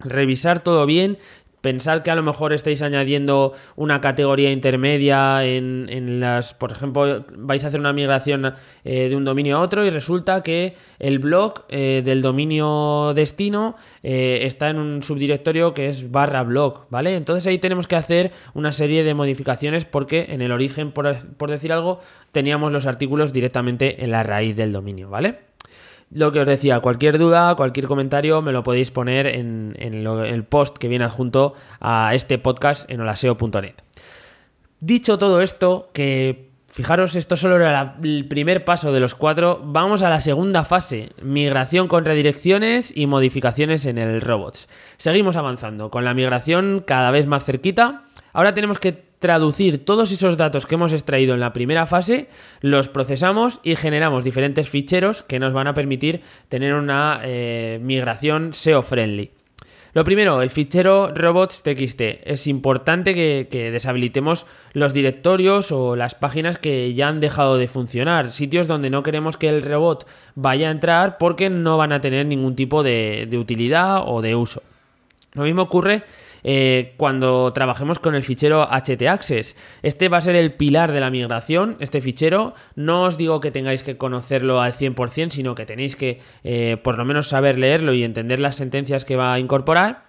revisar 0.00 0.60
todo 0.60 0.86
bien, 0.86 1.18
Pensad 1.62 2.02
que 2.02 2.10
a 2.10 2.16
lo 2.16 2.24
mejor 2.24 2.52
estáis 2.52 2.82
añadiendo 2.82 3.54
una 3.76 4.00
categoría 4.00 4.50
intermedia 4.50 5.44
en, 5.46 6.18
las, 6.18 6.54
por 6.54 6.72
ejemplo, 6.72 7.24
vais 7.36 7.64
a 7.64 7.68
hacer 7.68 7.78
una 7.78 7.92
migración 7.92 8.54
eh, 8.84 9.08
de 9.08 9.14
un 9.14 9.24
dominio 9.24 9.58
a 9.58 9.60
otro 9.60 9.86
y 9.86 9.90
resulta 9.90 10.42
que 10.42 10.74
el 10.98 11.20
blog 11.20 11.64
eh, 11.68 12.02
del 12.04 12.20
dominio 12.20 13.14
destino 13.14 13.76
eh, 14.02 14.40
está 14.42 14.70
en 14.70 14.78
un 14.78 15.04
subdirectorio 15.04 15.72
que 15.72 15.88
es 15.88 16.10
barra 16.10 16.42
blog, 16.42 16.86
¿vale? 16.90 17.14
Entonces 17.14 17.46
ahí 17.46 17.58
tenemos 17.58 17.86
que 17.86 17.94
hacer 17.94 18.32
una 18.54 18.72
serie 18.72 19.04
de 19.04 19.14
modificaciones 19.14 19.84
porque 19.84 20.26
en 20.30 20.42
el 20.42 20.50
origen, 20.50 20.90
por, 20.90 21.16
por 21.36 21.48
decir 21.48 21.72
algo, 21.72 22.00
teníamos 22.32 22.72
los 22.72 22.86
artículos 22.86 23.32
directamente 23.32 24.02
en 24.02 24.10
la 24.10 24.24
raíz 24.24 24.56
del 24.56 24.72
dominio, 24.72 25.10
¿vale? 25.10 25.51
Lo 26.14 26.30
que 26.30 26.40
os 26.40 26.46
decía, 26.46 26.80
cualquier 26.80 27.18
duda, 27.18 27.54
cualquier 27.54 27.86
comentario 27.86 28.42
me 28.42 28.52
lo 28.52 28.62
podéis 28.62 28.90
poner 28.90 29.26
en, 29.26 29.74
el 29.78 30.44
post 30.44 30.76
que 30.76 30.88
viene 30.88 31.06
adjunto 31.06 31.54
a 31.80 32.14
este 32.14 32.38
podcast 32.38 32.90
en 32.90 33.00
holaseo.net. 33.00 33.74
Dicho 34.80 35.16
todo 35.16 35.40
esto, 35.40 35.88
que 35.94 36.50
fijaros, 36.70 37.16
esto 37.16 37.36
solo 37.36 37.56
era 37.56 37.96
el 38.02 38.28
primer 38.28 38.64
paso 38.64 38.92
de 38.92 39.00
los 39.00 39.14
cuatro, 39.14 39.62
vamos 39.64 40.02
a 40.02 40.10
la 40.10 40.20
segunda 40.20 40.64
fase, 40.64 41.10
migración 41.22 41.88
con 41.88 42.04
redirecciones 42.04 42.92
y 42.94 43.06
modificaciones 43.06 43.86
en 43.86 43.96
el 43.96 44.20
robots. 44.20 44.68
Seguimos 44.98 45.36
avanzando, 45.36 45.90
con 45.90 46.04
la 46.04 46.12
migración 46.12 46.84
cada 46.86 47.10
vez 47.10 47.26
más 47.26 47.44
cerquita. 47.44 48.02
Ahora 48.34 48.52
tenemos 48.52 48.78
que 48.78 49.11
traducir 49.22 49.82
todos 49.86 50.12
esos 50.12 50.36
datos 50.36 50.66
que 50.66 50.74
hemos 50.74 50.92
extraído 50.92 51.32
en 51.32 51.40
la 51.40 51.54
primera 51.54 51.86
fase, 51.86 52.28
los 52.60 52.88
procesamos 52.88 53.60
y 53.62 53.76
generamos 53.76 54.24
diferentes 54.24 54.68
ficheros 54.68 55.22
que 55.22 55.38
nos 55.38 55.54
van 55.54 55.68
a 55.68 55.72
permitir 55.72 56.20
tener 56.50 56.74
una 56.74 57.22
eh, 57.24 57.78
migración 57.80 58.52
SEO-friendly. 58.52 59.30
Lo 59.94 60.04
primero, 60.04 60.42
el 60.42 60.50
fichero 60.50 61.12
robots.txt. 61.14 62.00
Es 62.24 62.46
importante 62.46 63.14
que, 63.14 63.70
deshabilitemos 63.70 64.46
los 64.72 64.92
directorios 64.92 65.70
o 65.70 65.96
las 65.96 66.14
páginas 66.14 66.58
que 66.58 66.92
ya 66.94 67.08
han 67.08 67.20
dejado 67.20 67.58
de 67.58 67.68
funcionar, 67.68 68.30
sitios 68.30 68.66
donde 68.66 68.90
no 68.90 69.02
queremos 69.02 69.36
que 69.36 69.48
el 69.48 69.62
robot 69.62 70.06
vaya 70.34 70.68
a 70.68 70.72
entrar 70.72 71.18
porque 71.18 71.50
no 71.50 71.76
van 71.76 71.92
a 71.92 72.00
tener 72.00 72.26
ningún 72.26 72.56
tipo 72.56 72.82
de 72.82 73.28
utilidad 73.38 74.02
o 74.06 74.22
de 74.22 74.34
uso. 74.34 74.62
Lo 75.34 75.44
mismo 75.44 75.62
ocurre 75.62 76.02
eh, 76.44 76.94
cuando 76.96 77.52
trabajemos 77.52 77.98
con 77.98 78.14
el 78.14 78.22
fichero 78.22 78.66
htaccess. 78.66 79.56
Este 79.82 80.08
va 80.08 80.18
a 80.18 80.22
ser 80.22 80.36
el 80.36 80.52
pilar 80.54 80.92
de 80.92 81.00
la 81.00 81.10
migración, 81.10 81.76
este 81.80 82.00
fichero. 82.00 82.54
No 82.74 83.02
os 83.02 83.16
digo 83.16 83.40
que 83.40 83.50
tengáis 83.50 83.82
que 83.82 83.96
conocerlo 83.96 84.60
al 84.60 84.72
100%, 84.72 85.30
sino 85.30 85.54
que 85.54 85.66
tenéis 85.66 85.96
que 85.96 86.20
eh, 86.44 86.76
por 86.82 86.98
lo 86.98 87.04
menos 87.04 87.28
saber 87.28 87.58
leerlo 87.58 87.92
y 87.94 88.04
entender 88.04 88.40
las 88.40 88.56
sentencias 88.56 89.04
que 89.04 89.16
va 89.16 89.32
a 89.32 89.38
incorporar. 89.38 90.04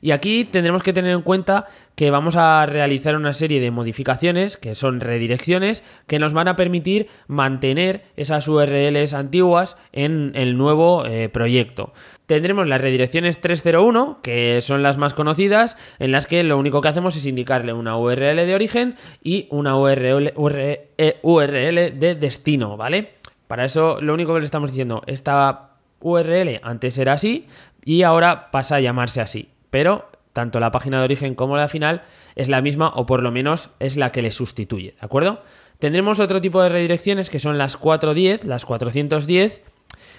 Y 0.00 0.12
aquí 0.12 0.44
tendremos 0.44 0.82
que 0.82 0.92
tener 0.92 1.12
en 1.12 1.22
cuenta 1.22 1.66
que 1.94 2.10
vamos 2.10 2.36
a 2.36 2.64
realizar 2.66 3.16
una 3.16 3.34
serie 3.34 3.60
de 3.60 3.70
modificaciones, 3.70 4.56
que 4.56 4.74
son 4.74 5.00
redirecciones, 5.00 5.82
que 6.06 6.18
nos 6.18 6.32
van 6.32 6.48
a 6.48 6.56
permitir 6.56 7.08
mantener 7.26 8.04
esas 8.16 8.46
URLs 8.46 9.14
antiguas 9.14 9.76
en 9.92 10.32
el 10.34 10.56
nuevo 10.56 11.04
eh, 11.06 11.28
proyecto. 11.28 11.92
Tendremos 12.28 12.68
las 12.68 12.80
redirecciones 12.80 13.40
301, 13.40 14.20
que 14.22 14.60
son 14.60 14.84
las 14.84 14.98
más 14.98 15.14
conocidas, 15.14 15.76
en 15.98 16.12
las 16.12 16.26
que 16.26 16.44
lo 16.44 16.56
único 16.56 16.80
que 16.80 16.88
hacemos 16.88 17.16
es 17.16 17.26
indicarle 17.26 17.72
una 17.72 17.96
URL 17.96 18.36
de 18.36 18.54
origen 18.54 18.94
y 19.20 19.48
una 19.50 19.76
URL, 19.76 20.32
URL 20.36 20.78
eh, 20.98 21.94
de 21.96 22.14
destino, 22.14 22.76
¿vale? 22.76 23.14
Para 23.48 23.64
eso 23.64 24.00
lo 24.00 24.14
único 24.14 24.34
que 24.34 24.40
le 24.40 24.44
estamos 24.44 24.70
diciendo, 24.70 25.02
esta 25.06 25.70
URL 26.00 26.60
antes 26.62 26.98
era 26.98 27.14
así 27.14 27.48
y 27.82 28.02
ahora 28.02 28.50
pasa 28.52 28.76
a 28.76 28.80
llamarse 28.80 29.20
así 29.20 29.48
pero 29.70 30.10
tanto 30.32 30.60
la 30.60 30.70
página 30.70 30.98
de 30.98 31.04
origen 31.04 31.34
como 31.34 31.56
la 31.56 31.68
final 31.68 32.02
es 32.36 32.48
la 32.48 32.60
misma 32.62 32.92
o 32.94 33.06
por 33.06 33.22
lo 33.22 33.32
menos 33.32 33.70
es 33.80 33.96
la 33.96 34.12
que 34.12 34.22
le 34.22 34.30
sustituye, 34.30 34.92
¿de 34.92 35.04
acuerdo? 35.04 35.42
Tendremos 35.78 36.20
otro 36.20 36.40
tipo 36.40 36.62
de 36.62 36.68
redirecciones 36.68 37.30
que 37.30 37.38
son 37.38 37.58
las 37.58 37.76
410, 37.76 38.44
las 38.44 38.64
410, 38.64 39.62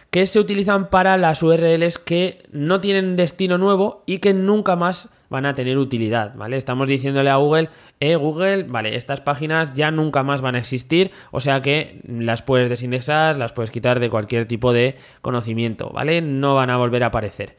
que 0.10 0.26
se 0.26 0.40
utilizan 0.40 0.90
para 0.90 1.18
las 1.18 1.44
URLs 1.44 2.00
que 2.00 2.44
no 2.52 2.82
tienen 2.82 3.16
destino 3.16 3.58
nuevo 3.58 4.04
y 4.06 4.20
que 4.20 4.34
nunca 4.34 4.76
más 4.76 5.10
van 5.30 5.46
a 5.46 5.54
tener 5.54 5.78
utilidad, 5.78 6.34
¿vale? 6.36 6.58
Estamos 6.58 6.88
diciéndole 6.88 7.30
a 7.30 7.36
Google, 7.36 7.70
eh, 8.00 8.16
Google, 8.16 8.64
vale, 8.64 8.96
estas 8.96 9.22
páginas 9.22 9.74
ya 9.74 9.92
nunca 9.92 10.24
más 10.24 10.42
van 10.42 10.56
a 10.56 10.60
existir, 10.60 11.12
o 11.32 11.40
sea 11.40 11.62
que 11.62 12.02
las 12.08 12.42
puedes 12.42 12.68
desindexar, 12.68 13.38
las 13.38 13.54
puedes 13.54 13.70
quitar 13.70 14.00
de 14.00 14.10
cualquier 14.10 14.48
tipo 14.48 14.74
de 14.74 14.96
conocimiento, 15.22 15.92
¿vale? 15.92 16.22
No 16.22 16.56
van 16.56 16.72
a 16.72 16.78
volver 16.78 17.04
a 17.04 17.08
aparecer. 17.08 17.56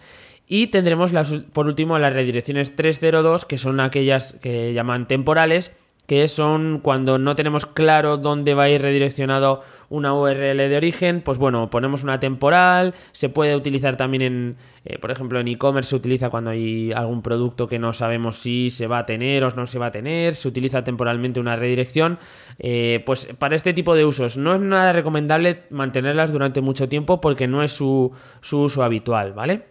Y 0.49 0.67
tendremos 0.67 1.13
las, 1.13 1.33
por 1.53 1.67
último 1.67 2.01
las 2.01 2.13
redirecciones 2.13 2.75
302, 2.75 3.45
que 3.45 3.57
son 3.57 3.79
aquellas 3.79 4.33
que 4.43 4.73
llaman 4.73 5.07
temporales, 5.07 5.71
que 6.11 6.27
son 6.27 6.81
cuando 6.81 7.21
no 7.21 7.37
tenemos 7.37 7.67
claro 7.67 8.17
dónde 8.17 8.53
va 8.55 8.65
a 8.65 8.69
ir 8.69 8.83
redireccionado 8.83 9.63
una 9.91 10.13
URL 10.13 10.57
de 10.57 10.77
origen, 10.77 11.23
pues 11.23 11.39
bueno, 11.39 11.71
ponemos 11.71 12.03
una 12.03 12.19
temporal, 12.19 12.97
se 13.13 13.29
puede 13.29 13.55
utilizar 13.55 13.97
también 13.97 14.23
en, 14.23 14.57
eh, 14.85 14.99
por 14.99 15.13
ejemplo, 15.13 15.39
en 15.39 15.47
e-commerce 15.47 15.91
se 15.91 15.95
utiliza 15.95 16.29
cuando 16.29 16.51
hay 16.51 16.91
algún 16.91 17.23
producto 17.23 17.69
que 17.69 17.79
no 17.79 17.93
sabemos 17.93 18.39
si 18.39 18.71
se 18.71 18.89
va 18.89 18.99
a 18.99 19.07
tener 19.07 19.45
o 19.45 19.53
no 19.53 19.69
se 19.69 19.79
va 19.79 19.87
a 19.87 19.93
tener, 19.93 20.35
se 20.35 20.49
utiliza 20.49 20.83
temporalmente 20.83 21.39
una 21.39 21.55
redirección, 21.55 22.19
eh, 22.59 23.05
pues 23.07 23.29
para 23.39 23.55
este 23.55 23.73
tipo 23.73 23.95
de 23.95 24.05
usos 24.05 24.37
no 24.37 24.53
es 24.53 24.61
nada 24.61 24.93
recomendable 24.93 25.63
mantenerlas 25.71 26.33
durante 26.33 26.61
mucho 26.61 26.89
tiempo 26.89 27.21
porque 27.21 27.47
no 27.47 27.63
es 27.63 27.71
su, 27.71 28.11
su 28.41 28.63
uso 28.63 28.83
habitual, 28.83 29.33
¿vale? 29.33 29.63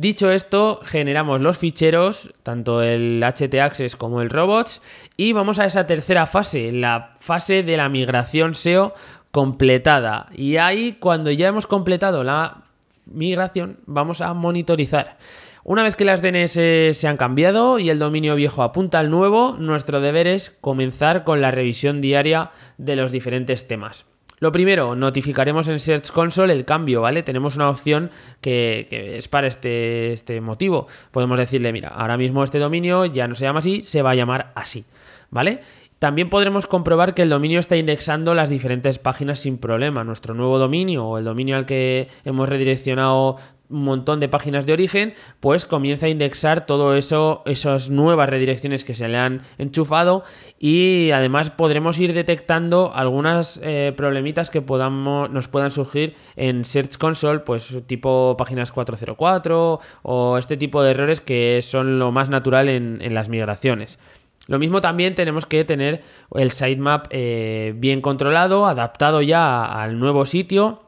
Dicho 0.00 0.30
esto, 0.30 0.78
generamos 0.84 1.40
los 1.40 1.58
ficheros, 1.58 2.32
tanto 2.44 2.84
el 2.84 3.20
htaccess 3.20 3.96
como 3.96 4.22
el 4.22 4.30
robots, 4.30 4.80
y 5.16 5.32
vamos 5.32 5.58
a 5.58 5.64
esa 5.64 5.88
tercera 5.88 6.28
fase, 6.28 6.70
la 6.70 7.16
fase 7.18 7.64
de 7.64 7.76
la 7.76 7.88
migración 7.88 8.54
SEO 8.54 8.94
completada. 9.32 10.28
Y 10.32 10.54
ahí, 10.58 10.92
cuando 11.00 11.32
ya 11.32 11.48
hemos 11.48 11.66
completado 11.66 12.22
la 12.22 12.62
migración, 13.06 13.80
vamos 13.86 14.20
a 14.20 14.34
monitorizar. 14.34 15.16
Una 15.64 15.82
vez 15.82 15.96
que 15.96 16.04
las 16.04 16.22
DNS 16.22 16.96
se 16.96 17.08
han 17.08 17.16
cambiado 17.16 17.80
y 17.80 17.90
el 17.90 17.98
dominio 17.98 18.36
viejo 18.36 18.62
apunta 18.62 19.00
al 19.00 19.10
nuevo, 19.10 19.56
nuestro 19.58 20.00
deber 20.00 20.28
es 20.28 20.56
comenzar 20.60 21.24
con 21.24 21.40
la 21.40 21.50
revisión 21.50 22.00
diaria 22.00 22.52
de 22.76 22.94
los 22.94 23.10
diferentes 23.10 23.66
temas. 23.66 24.04
Lo 24.40 24.52
primero, 24.52 24.94
notificaremos 24.94 25.68
en 25.68 25.80
Search 25.80 26.10
Console 26.10 26.52
el 26.52 26.64
cambio, 26.64 27.00
¿vale? 27.00 27.22
Tenemos 27.22 27.56
una 27.56 27.68
opción 27.68 28.10
que, 28.40 29.16
es 29.18 29.28
para 29.28 29.46
este, 29.46 30.12
este 30.12 30.40
motivo. 30.40 30.86
Podemos 31.10 31.38
decirle, 31.38 31.72
mira, 31.72 31.88
ahora 31.88 32.16
mismo 32.16 32.44
este 32.44 32.58
dominio 32.58 33.04
ya 33.04 33.26
no 33.26 33.34
se 33.34 33.44
llama 33.44 33.58
así, 33.60 33.82
se 33.82 34.02
va 34.02 34.10
a 34.10 34.14
llamar 34.14 34.52
así, 34.54 34.84
¿vale? 35.30 35.60
También 35.98 36.30
podremos 36.30 36.68
comprobar 36.68 37.12
que 37.12 37.22
el 37.22 37.30
dominio 37.30 37.58
está 37.58 37.76
indexando 37.76 38.32
las 38.34 38.50
diferentes 38.50 39.00
páginas 39.00 39.40
sin 39.40 39.58
problema. 39.58 40.04
Nuestro 40.04 40.32
nuevo 40.32 40.58
dominio 40.58 41.04
o 41.04 41.18
el 41.18 41.24
dominio 41.24 41.56
al 41.56 41.66
que 41.66 42.06
hemos 42.24 42.48
redireccionado 42.48 43.36
montón 43.68 44.20
de 44.20 44.28
páginas 44.28 44.66
de 44.66 44.72
origen, 44.72 45.14
pues 45.40 45.66
comienza 45.66 46.06
a 46.06 46.08
indexar 46.08 46.66
todo 46.66 46.96
eso, 46.96 47.42
esas 47.46 47.90
nuevas 47.90 48.28
redirecciones 48.28 48.84
que 48.84 48.94
se 48.94 49.08
le 49.08 49.18
han 49.18 49.42
enchufado 49.58 50.24
y 50.58 51.10
además 51.10 51.50
podremos 51.50 51.98
ir 51.98 52.12
detectando 52.12 52.92
algunas 52.94 53.60
eh, 53.62 53.92
problemitas 53.96 54.50
que 54.50 54.62
podamos, 54.62 55.30
nos 55.30 55.48
puedan 55.48 55.70
surgir 55.70 56.14
en 56.36 56.64
Search 56.64 56.96
Console, 56.96 57.40
pues 57.40 57.76
tipo 57.86 58.36
páginas 58.38 58.72
404 58.72 59.80
o 60.02 60.38
este 60.38 60.56
tipo 60.56 60.82
de 60.82 60.90
errores 60.92 61.20
que 61.20 61.60
son 61.62 61.98
lo 61.98 62.12
más 62.12 62.28
natural 62.28 62.68
en, 62.68 62.98
las 63.14 63.28
migraciones. 63.28 63.98
Lo 64.46 64.58
mismo 64.58 64.80
también 64.80 65.14
tenemos 65.14 65.46
que 65.46 65.64
tener 65.64 66.02
el 66.34 66.50
sitemap 66.50 67.06
eh, 67.10 67.74
bien 67.76 68.00
controlado, 68.00 68.66
adaptado 68.66 69.22
ya 69.22 69.64
al 69.64 69.98
nuevo 69.98 70.24
sitio 70.24 70.87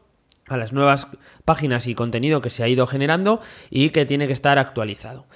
a 0.50 0.56
las 0.56 0.72
nuevas 0.72 1.08
páginas 1.44 1.86
y 1.86 1.94
contenido 1.94 2.42
que 2.42 2.50
se 2.50 2.62
ha 2.62 2.68
ido 2.68 2.86
generando 2.86 3.40
y 3.70 3.90
que 3.90 4.06
tiene 4.06 4.26
que 4.26 4.32
estar 4.32 4.58
actualizado. 4.58 5.26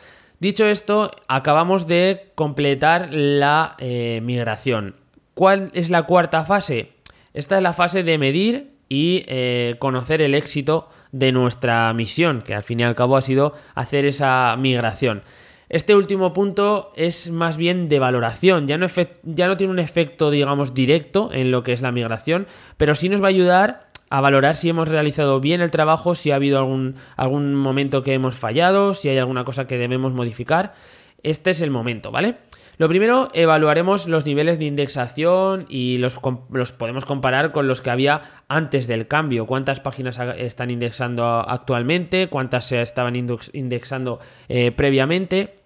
Dicho 0.40 0.66
esto, 0.66 1.10
acabamos 1.28 1.86
de 1.86 2.32
completar 2.34 3.08
la 3.12 3.76
eh, 3.78 4.20
migración. 4.22 4.96
¿Cuál 5.34 5.70
es 5.72 5.90
la 5.90 6.02
cuarta 6.02 6.44
fase? 6.44 6.92
Esta 7.32 7.56
es 7.56 7.62
la 7.62 7.72
fase 7.72 8.02
de 8.02 8.18
medir 8.18 8.72
y 8.88 9.24
eh, 9.26 9.76
conocer 9.78 10.20
el 10.20 10.34
éxito 10.34 10.88
de 11.12 11.32
nuestra 11.32 11.92
misión, 11.94 12.42
que 12.42 12.54
al 12.54 12.62
fin 12.62 12.80
y 12.80 12.82
al 12.82 12.94
cabo 12.94 13.16
ha 13.16 13.22
sido 13.22 13.54
hacer 13.74 14.04
esa 14.04 14.54
migración. 14.58 15.22
Este 15.68 15.94
último 15.94 16.32
punto 16.32 16.92
es 16.94 17.30
más 17.30 17.56
bien 17.56 17.88
de 17.88 17.98
valoración, 17.98 18.66
ya 18.66 18.76
no, 18.76 18.86
ya 19.22 19.48
no 19.48 19.56
tiene 19.56 19.72
un 19.72 19.78
efecto, 19.78 20.30
digamos, 20.30 20.74
directo 20.74 21.30
en 21.32 21.50
lo 21.50 21.62
que 21.62 21.72
es 21.72 21.80
la 21.80 21.90
migración, 21.90 22.46
pero 22.76 22.94
sí 22.94 23.08
nos 23.08 23.22
va 23.22 23.26
a 23.26 23.30
ayudar 23.30 23.83
a 24.10 24.20
valorar 24.20 24.56
si 24.56 24.68
hemos 24.68 24.88
realizado 24.88 25.40
bien 25.40 25.60
el 25.60 25.70
trabajo, 25.70 26.14
si 26.14 26.30
ha 26.30 26.36
habido 26.36 26.58
algún, 26.58 26.96
algún 27.16 27.54
momento 27.54 28.02
que 28.02 28.14
hemos 28.14 28.34
fallado, 28.34 28.94
si 28.94 29.08
hay 29.08 29.18
alguna 29.18 29.44
cosa 29.44 29.66
que 29.66 29.78
debemos 29.78 30.12
modificar. 30.12 30.74
Este 31.22 31.50
es 31.50 31.62
el 31.62 31.70
momento, 31.70 32.10
¿vale? 32.10 32.36
Lo 32.76 32.88
primero, 32.88 33.30
evaluaremos 33.34 34.08
los 34.08 34.26
niveles 34.26 34.58
de 34.58 34.64
indexación 34.64 35.66
y 35.68 35.98
los, 35.98 36.18
podemos 36.18 37.04
comparar 37.04 37.52
con 37.52 37.68
los 37.68 37.80
que 37.80 37.90
había 37.90 38.22
antes 38.48 38.88
del 38.88 39.06
cambio. 39.06 39.46
Cuántas 39.46 39.78
páginas 39.78 40.18
están 40.36 40.70
indexando 40.70 41.24
actualmente, 41.24 42.28
cuántas 42.28 42.66
se 42.66 42.82
estaban 42.82 43.14
indexando 43.14 44.18
eh, 44.48 44.72
previamente. 44.72 45.63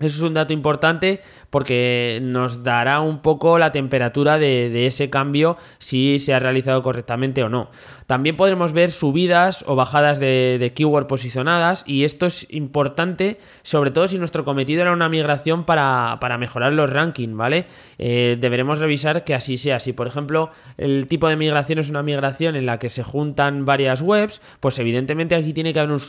Eso 0.00 0.16
es 0.18 0.22
un 0.22 0.34
dato 0.34 0.52
importante 0.52 1.20
porque 1.50 2.20
nos 2.22 2.62
dará 2.62 3.00
un 3.00 3.20
poco 3.20 3.58
la 3.58 3.72
temperatura 3.72 4.38
de, 4.38 4.86
ese 4.86 5.10
cambio 5.10 5.56
si 5.78 6.18
se 6.18 6.34
ha 6.34 6.38
realizado 6.38 6.82
correctamente 6.82 7.42
o 7.42 7.48
no. 7.48 7.70
También 8.06 8.36
podremos 8.36 8.72
ver 8.72 8.92
subidas 8.92 9.64
o 9.66 9.74
bajadas 9.74 10.20
de, 10.20 10.72
keyword 10.74 11.06
posicionadas 11.06 11.82
y 11.86 12.04
esto 12.04 12.26
es 12.26 12.46
importante 12.50 13.38
sobre 13.62 13.90
todo 13.90 14.06
si 14.06 14.18
nuestro 14.18 14.44
cometido 14.44 14.82
era 14.82 14.92
una 14.92 15.08
migración 15.08 15.64
para, 15.64 16.18
mejorar 16.38 16.72
los 16.72 16.90
rankings, 16.90 17.34
¿vale? 17.34 17.66
Eh, 17.98 18.36
deberemos 18.40 18.78
revisar 18.78 19.24
que 19.24 19.34
así 19.34 19.58
sea. 19.58 19.80
Si 19.80 19.92
por 19.92 20.06
ejemplo 20.06 20.50
el 20.76 21.08
tipo 21.08 21.28
de 21.28 21.36
migración 21.36 21.80
es 21.80 21.90
una 21.90 22.02
migración 22.02 22.54
en 22.54 22.66
la 22.66 22.78
que 22.78 22.90
se 22.90 23.02
juntan 23.02 23.64
varias 23.64 24.00
webs, 24.02 24.40
pues 24.60 24.78
evidentemente 24.78 25.34
aquí 25.34 25.52
tiene 25.52 25.72
que 25.72 25.80
haber 25.80 25.92
un, 25.92 26.00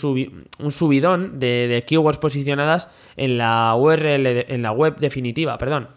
subidón 0.72 1.40
de, 1.40 1.68
de 1.68 1.84
keywords 1.86 2.20
posicionadas 2.20 2.90
en 3.18 3.38
la 3.38 3.76
URL, 3.80 4.46
en 4.48 4.62
la 4.62 4.72
web 4.72 4.98
definitiva 5.00 5.58
perdón. 5.58 5.90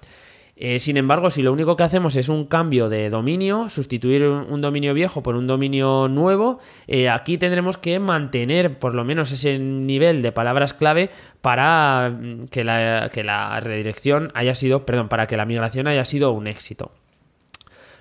Eh, 0.65 0.79
sin 0.79 0.97
embargo, 0.97 1.31
si 1.31 1.43
lo 1.43 1.53
único 1.53 1.77
que 1.77 1.83
hacemos 1.83 2.15
es 2.15 2.29
un 2.29 2.45
cambio 2.45 2.89
de 2.89 3.11
dominio, 3.11 3.69
sustituir 3.69 4.23
un, 4.23 4.61
dominio 4.61 4.95
viejo 4.95 5.23
por 5.23 5.35
un 5.35 5.47
dominio 5.47 6.09
nuevo, 6.09 6.61
eh, 6.87 7.09
aquí 7.09 7.37
tendremos 7.39 7.79
que 7.79 7.99
mantener 7.99 8.79
por 8.79 8.95
lo 8.95 9.03
menos 9.03 9.33
ese 9.33 9.59
nivel 9.59 10.23
de 10.23 10.31
palabras 10.31 10.73
clave 10.75 11.11
para 11.41 12.11
mm, 12.11 12.49
que 12.49 12.65
la, 12.65 13.11
que 13.12 13.25
la 13.25 13.59
redirección 13.61 14.31
haya 14.35 14.55
sido, 14.55 14.87
perdón, 14.87 15.09
para 15.09 15.27
que 15.27 15.37
la 15.37 15.47
migración 15.47 15.89
haya 15.89 16.05
sido 16.05 16.33
un 16.33 16.47
éxito. 16.47 16.93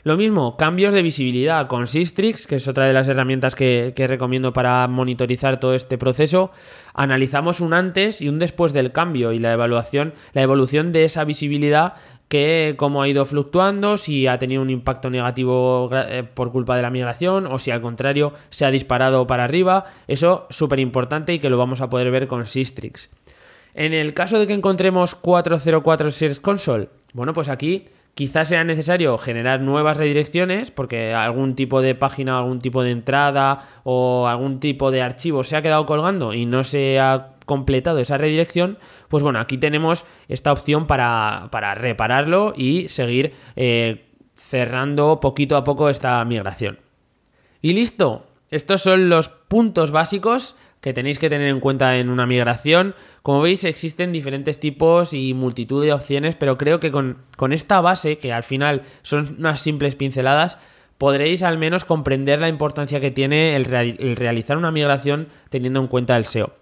Lo 0.03 0.17
mismo, 0.17 0.57
cambios 0.57 0.95
de 0.95 1.03
visibilidad 1.03 1.67
con 1.67 1.87
Sistrix, 1.87 2.47
que 2.47 2.55
es 2.55 2.67
otra 2.67 2.85
de 2.85 2.93
las 2.93 3.07
herramientas 3.07 3.53
que, 3.53 3.93
recomiendo 3.95 4.51
para 4.51 4.87
monitorizar 4.87 5.59
todo 5.59 5.75
este 5.75 5.99
proceso. 5.99 6.51
Analizamos 6.95 7.59
un 7.59 7.73
antes 7.73 8.19
y 8.19 8.27
un 8.27 8.39
después 8.39 8.73
del 8.73 8.91
cambio 8.91 9.31
y 9.31 9.37
la 9.37 9.53
evaluación, 9.53 10.13
la 10.33 10.41
evolución 10.41 10.91
de 10.91 11.05
esa 11.05 11.23
visibilidad 11.23 11.93
que 12.29 12.75
cómo 12.77 13.01
ha 13.01 13.09
ido 13.09 13.25
fluctuando, 13.25 13.97
si 13.97 14.25
ha 14.25 14.39
tenido 14.39 14.61
un 14.61 14.69
impacto 14.69 15.09
negativo 15.09 15.89
eh, 15.93 16.23
por 16.23 16.51
culpa 16.51 16.75
de 16.77 16.81
la 16.81 16.89
migración 16.89 17.45
o 17.45 17.59
si 17.59 17.69
al 17.71 17.81
contrario 17.81 18.33
se 18.49 18.65
ha 18.65 18.71
disparado 18.71 19.27
para 19.27 19.43
arriba. 19.43 19.85
Eso 20.07 20.47
súper 20.49 20.79
importante 20.79 21.33
y 21.33 21.39
que 21.39 21.49
lo 21.49 21.57
vamos 21.57 21.81
a 21.81 21.89
poder 21.89 22.09
ver 22.09 22.27
con 22.27 22.47
Sistrix. 22.47 23.09
En 23.75 23.93
el 23.93 24.13
caso 24.13 24.39
de 24.39 24.47
que 24.47 24.53
encontremos 24.53 25.13
404 25.13 26.09
Search 26.09 26.41
Console, 26.41 26.89
bueno, 27.13 27.33
pues 27.33 27.49
aquí 27.49 27.85
Quizás 28.13 28.49
sea 28.49 28.63
necesario 28.63 29.17
generar 29.17 29.61
nuevas 29.61 29.97
redirecciones 29.97 30.69
porque 30.69 31.13
algún 31.13 31.55
tipo 31.55 31.81
de 31.81 31.95
página, 31.95 32.37
algún 32.37 32.59
tipo 32.59 32.83
de 32.83 32.91
entrada 32.91 33.69
o 33.83 34.27
algún 34.27 34.59
tipo 34.59 34.91
de 34.91 35.01
archivo 35.01 35.43
se 35.43 35.55
ha 35.55 35.61
quedado 35.61 35.85
colgando 35.85 36.33
y 36.33 36.45
no 36.45 36.63
se 36.63 36.99
ha 36.99 37.31
completado 37.45 37.99
esa 37.99 38.17
redirección, 38.17 38.77
pues 39.07 39.23
bueno, 39.23 39.39
aquí 39.39 39.57
tenemos 39.57 40.05
esta 40.27 40.51
opción 40.51 40.87
para, 40.87 41.49
repararlo 41.75 42.53
y 42.55 42.87
seguir 42.89 43.33
eh, 43.55 44.05
cerrando 44.35 45.19
poquito 45.19 45.55
a 45.55 45.63
poco 45.63 45.89
esta 45.89 46.23
migración. 46.25 46.79
Y 47.61 47.73
listo, 47.73 48.25
estos 48.49 48.81
son 48.81 49.09
los 49.09 49.29
puntos 49.29 49.91
básicos 49.91 50.55
que 50.81 50.93
tenéis 50.93 51.19
que 51.19 51.29
tener 51.29 51.47
en 51.47 51.59
cuenta 51.59 51.97
en 51.97 52.09
una 52.09 52.25
migración. 52.25 52.95
Como 53.21 53.41
veis, 53.41 53.63
existen 53.63 54.11
diferentes 54.11 54.59
tipos 54.59 55.13
y 55.13 55.33
multitud 55.33 55.83
de 55.83 55.93
opciones, 55.93 56.35
pero 56.35 56.57
creo 56.57 56.79
que 56.79 56.91
con, 56.91 57.17
esta 57.51 57.79
base, 57.81 58.17
que 58.17 58.33
al 58.33 58.43
final 58.43 58.81
son 59.03 59.35
unas 59.37 59.61
simples 59.61 59.95
pinceladas, 59.95 60.57
podréis 60.97 61.43
al 61.43 61.57
menos 61.57 61.85
comprender 61.85 62.39
la 62.39 62.49
importancia 62.49 62.99
que 62.99 63.11
tiene 63.11 63.55
el, 63.55 63.65
realizar 64.15 64.57
una 64.57 64.71
migración 64.71 65.27
teniendo 65.49 65.79
en 65.79 65.87
cuenta 65.87 66.17
el 66.17 66.25
SEO. 66.25 66.53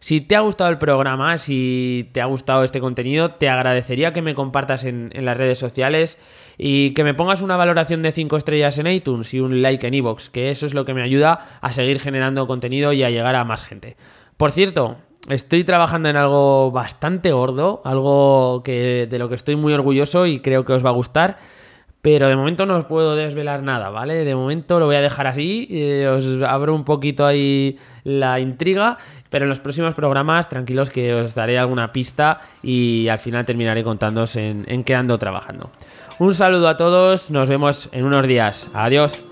Si 0.00 0.20
te 0.20 0.36
ha 0.36 0.40
gustado 0.40 0.70
el 0.70 0.78
programa, 0.78 1.38
si 1.38 2.08
te 2.12 2.20
ha 2.20 2.26
gustado 2.26 2.62
este 2.62 2.80
contenido, 2.80 3.32
te 3.32 3.48
agradecería 3.48 4.12
que 4.12 4.22
me 4.22 4.34
compartas 4.34 4.84
en, 4.84 5.10
las 5.12 5.36
redes 5.36 5.58
sociales 5.58 6.18
y 6.56 6.94
que 6.94 7.02
me 7.02 7.14
pongas 7.14 7.42
una 7.42 7.56
valoración 7.56 8.02
de 8.02 8.12
5 8.12 8.36
estrellas 8.36 8.78
en 8.78 8.86
iTunes 8.86 9.34
y 9.34 9.40
un 9.40 9.60
like 9.60 9.86
en 9.86 9.94
iVoox, 9.94 10.28
que 10.30 10.50
eso 10.50 10.66
es 10.66 10.74
lo 10.74 10.84
que 10.84 10.94
me 10.94 11.02
ayuda 11.02 11.58
a 11.60 11.72
seguir 11.72 11.98
generando 11.98 12.46
contenido 12.46 12.92
y 12.92 13.02
a 13.02 13.10
llegar 13.10 13.34
a 13.34 13.44
más 13.44 13.62
gente. 13.64 13.96
Por 14.36 14.52
cierto, 14.52 14.98
estoy 15.28 15.64
trabajando 15.64 16.08
en 16.08 16.16
algo 16.16 16.70
bastante 16.70 17.32
gordo, 17.32 17.82
algo 17.84 18.62
que, 18.64 19.08
de 19.10 19.18
lo 19.18 19.28
que 19.28 19.34
estoy 19.34 19.56
muy 19.56 19.72
orgulloso 19.72 20.26
y 20.26 20.38
creo 20.40 20.64
que 20.64 20.74
os 20.74 20.84
va 20.84 20.90
a 20.90 20.94
gustar. 20.94 21.38
Pero 22.00 22.28
de 22.28 22.36
momento 22.36 22.64
no 22.64 22.76
os 22.76 22.84
puedo 22.84 23.16
desvelar 23.16 23.64
nada, 23.64 23.90
¿vale? 23.90 24.24
De 24.24 24.34
momento 24.36 24.78
lo 24.78 24.86
voy 24.86 24.94
a 24.94 25.00
dejar 25.00 25.26
así, 25.26 25.66
eh, 25.68 26.06
os 26.06 26.40
abro 26.42 26.72
un 26.72 26.84
poquito 26.84 27.26
ahí 27.26 27.76
la 28.04 28.38
intriga, 28.38 28.98
pero 29.30 29.44
en 29.44 29.48
los 29.48 29.60
próximos 29.60 29.94
programas, 29.94 30.48
tranquilos 30.48 30.90
que 30.90 31.14
os 31.14 31.34
daré 31.34 31.58
alguna 31.58 31.92
pista 31.92 32.40
y 32.62 33.08
al 33.08 33.18
final 33.18 33.44
terminaré 33.44 33.84
contándoos 33.84 34.36
en, 34.36 34.64
en 34.68 34.84
qué 34.84 34.94
ando 34.94 35.18
trabajando. 35.18 35.70
Un 36.18 36.34
saludo 36.34 36.68
a 36.68 36.76
todos, 36.76 37.30
nos 37.30 37.48
vemos 37.48 37.88
en 37.92 38.04
unos 38.04 38.26
días. 38.26 38.68
Adiós. 38.74 39.27